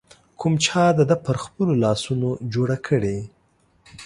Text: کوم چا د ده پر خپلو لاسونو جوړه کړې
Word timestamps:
کوم 0.39 0.53
چا 0.65 0.83
د 0.97 0.99
ده 1.09 1.15
پر 1.25 1.35
خپلو 1.43 1.73
لاسونو 1.83 2.29
جوړه 2.53 2.77
کړې 2.87 3.17